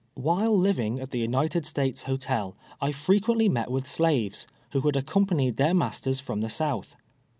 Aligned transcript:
While 0.15 0.57
living 0.57 0.99
at 0.99 1.11
the 1.11 1.19
United 1.19 1.63
States 1.63 2.01
Hotel, 2.05 2.57
I 2.81 2.91
frequent 2.91 3.39
ly 3.39 3.49
met 3.49 3.69
with 3.69 3.85
slaves, 3.85 4.47
who 4.71 4.81
had 4.81 4.95
accompanied 4.95 5.57
their 5.57 5.75
mas 5.75 6.01
ters 6.01 6.19
from 6.19 6.41
the 6.41 6.49
South. 6.49 6.95